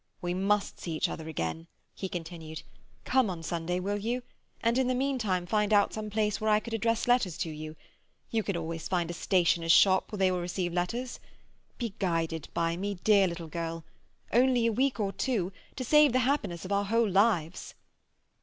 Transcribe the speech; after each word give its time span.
"We 0.19 0.33
must 0.33 0.79
see 0.79 0.93
each 0.93 1.07
other 1.07 1.29
again," 1.29 1.67
he 1.93 2.09
continued. 2.09 2.63
"Come 3.05 3.29
on 3.29 3.43
Sunday, 3.43 3.79
will 3.79 3.99
you? 3.99 4.23
And 4.63 4.79
in 4.79 4.87
the 4.87 4.95
meantime 4.95 5.45
find 5.45 5.71
out 5.71 5.93
some 5.93 6.09
place 6.09 6.41
where 6.41 6.49
I 6.49 6.59
could 6.59 6.73
address 6.73 7.07
letters 7.07 7.37
to 7.37 7.51
you. 7.51 7.75
You 8.31 8.41
can 8.41 8.57
always 8.57 8.87
find 8.87 9.11
a 9.11 9.13
stationer's 9.13 9.71
shop 9.71 10.11
where 10.11 10.17
they 10.17 10.31
will 10.31 10.41
receive 10.41 10.73
letters. 10.73 11.19
Be 11.77 11.93
guided 11.99 12.49
by 12.55 12.75
me, 12.77 12.95
dear 13.03 13.27
little 13.27 13.47
girl. 13.47 13.83
Only 14.33 14.65
a 14.65 14.71
week 14.73 14.99
or 14.99 15.11
two—to 15.11 15.83
save 15.83 16.13
the 16.13 16.19
happiness 16.25 16.65
of 16.65 16.71
our 16.71 16.85
whole 16.85 17.07
lives." 17.07 17.75